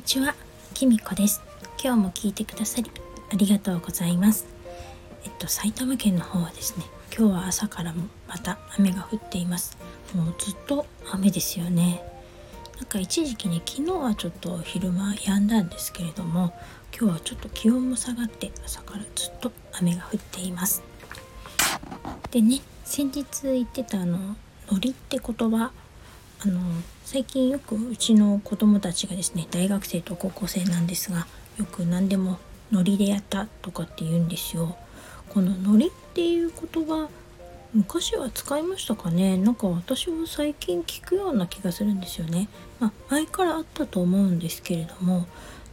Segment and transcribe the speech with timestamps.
[0.00, 0.34] にちは、
[0.72, 1.42] きみこです。
[1.78, 2.90] 今日も聞いてくださり
[3.30, 4.46] ありがとうございます。
[5.24, 9.76] えっと埼玉県の方はですね、今日は朝からもまた雨が降っています。
[10.14, 12.02] もうずっと雨ですよね。
[12.76, 16.54] なんか一時期ね、昨日はちょっと昼間止んだんですけれども、
[16.98, 20.82] 今日はちょっと気温も下がって朝からずっと雨が降っています。
[22.30, 24.34] でね、先日言ってたあの
[24.72, 25.72] ノリって言葉
[26.42, 26.58] あの
[27.04, 31.26] 最近よくうちの子供たちがですね大学生と高校生なんですが
[31.58, 32.38] よく何でも
[32.72, 34.76] ノリでやったとかって言うんですよ。
[35.28, 37.08] このノリっていう言葉
[37.74, 39.36] 昔は使いましたかね？
[39.36, 42.48] なんか私も最近聞くような気がするんですよね。
[42.80, 45.26] まあ、前からあったと思うんですけれども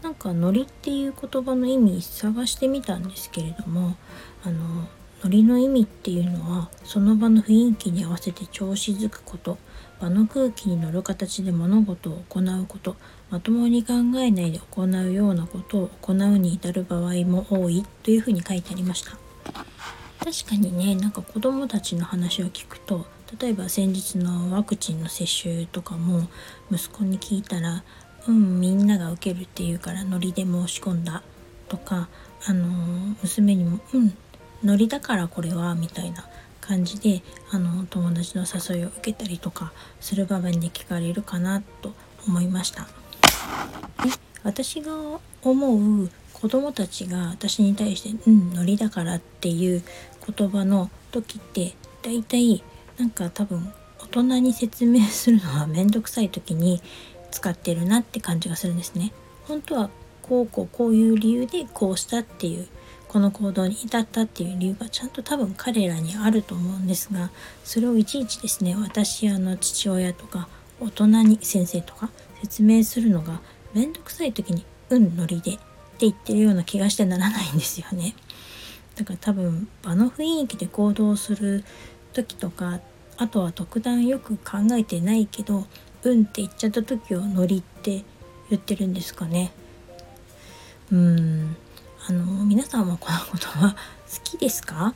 [0.03, 3.95] なんかノリっていう言葉の意味探してみたんですけれども
[4.43, 4.87] あの
[5.23, 9.57] ノリの意味っていうのはその場の雰囲気に合わせて調子づくこと
[9.99, 12.95] 場の空気に乗る形で物事を行うこと
[13.31, 19.17] まともに考えないで行うようなことを行うに至る場合も多いというふうに書いてありました。
[20.23, 23.05] 確かにねなんか子どもたちの話を聞くと
[23.39, 26.27] 例えば先日のワクチンの接種とかも
[26.71, 27.83] 息子に聞いたら
[28.27, 31.23] 「うんみんなが受けるっていうからノリで申し込んだ」
[31.69, 32.09] とか
[32.45, 32.67] あの
[33.21, 34.17] 娘にも「うん
[34.63, 36.27] ノリだからこれはみたいな
[36.61, 41.93] 感じであの友達の誘いを受けたりとかする場面で聞かれるかなと
[42.27, 42.83] 思いました。
[44.03, 44.11] で
[44.43, 44.91] 私が
[45.41, 49.83] 思う子供たちが私に対して「うんノリだから」っていう
[50.35, 52.63] 言葉の時って大体
[52.97, 56.81] なんか多分大人に説明するのは面倒くさい時に
[57.31, 59.13] 使ってるなって感じがするんですね。
[59.47, 59.89] 本当は
[60.21, 62.67] こうこうこういう理由でこうしたっていう
[63.07, 67.31] この行動に至ったっていう理由がちゃんと多分彼らにあると思うんですが
[67.63, 70.47] それをいちいちですね私やの父親とか
[70.79, 72.09] 大人に先生とか
[72.41, 73.41] 説明するのが
[73.73, 75.61] 面倒くさい時に「うんノリで」って
[75.99, 78.15] 言ってるような気がしてならないんですよね。
[78.95, 81.63] だから多分場の雰囲気で行動する
[82.13, 82.79] 時とか
[83.17, 85.65] あとは特段よく考えてないけど
[86.03, 88.03] 「うん」って言っちゃった時を「ノリ」って
[88.49, 89.51] 言ってるんですかね。
[90.91, 91.57] うん
[92.09, 93.77] あの皆さんはこのことは好
[94.23, 94.93] きですか？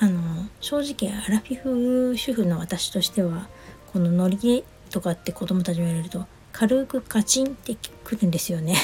[0.00, 3.48] あの正直アラフィフ主婦の私としては
[3.92, 8.76] このノリとかって子供たちに言われると軽くカチンってくるんですよね。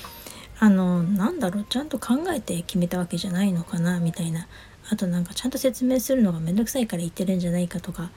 [0.60, 1.66] あのなんだろう？
[1.68, 4.00] ちゃんと考えて決めたわけじゃないのかな？
[4.00, 4.46] みたいな。
[4.90, 8.10] あとなんかちゃんと説明するのがめんどくさいから言ってるんじゃないかとか。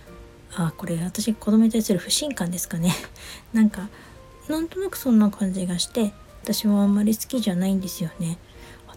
[0.54, 2.94] あこれ私子供に対する不信感ですかね？
[3.54, 3.88] なんか
[4.50, 6.12] なんとなくそんな感じがして
[6.44, 8.38] 私はあんまり好きじゃないんですよね。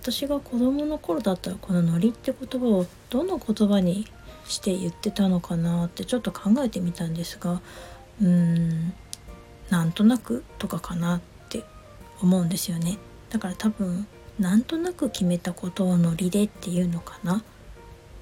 [0.05, 4.07] 私が子供の頃だったらこの「ノリ」って言葉をどの言葉に
[4.47, 7.63] して言ってたのかなってちょっと考えてみたんですが
[8.21, 8.93] うーん
[9.71, 11.65] なんとなくとかかなって
[12.21, 12.99] 思うんですよね。
[13.31, 14.07] だから多分
[14.39, 17.43] なんとなく決めたことをノリでっていうのかな。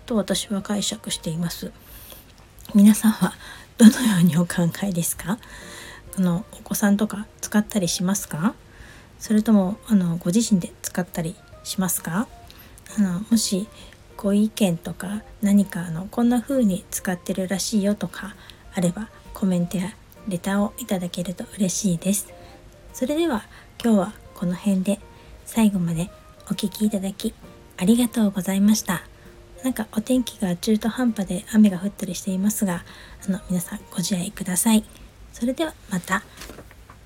[0.06, 1.72] と私は解釈しています。
[2.76, 3.34] 皆さんは
[3.76, 5.37] どのようにお考えですか？
[6.16, 8.54] あのお子さんとか使ったりしますか？
[9.19, 11.34] それともあのご自身で使ったり
[11.65, 12.28] しますか？
[12.97, 13.69] あのもし
[14.17, 18.34] ご意見とか何かあのこんな風に使ってるらしいよとか
[18.75, 19.95] あればコメントや
[20.28, 22.28] レターをいただけると嬉しいです。
[22.93, 23.45] それでは
[23.83, 25.00] 今日はこの辺で
[25.47, 26.11] 最後まで
[26.50, 27.34] お聴きいただき
[27.79, 29.03] ありがとうございました。
[29.65, 32.84] なんかお天気が中途半端で雨が降ったりしていますが、
[33.27, 34.84] あの皆さんご自愛ください。
[35.33, 36.23] それではまた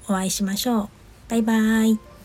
[0.08, 0.88] お会いしましょう。
[1.28, 2.15] バイバーイ。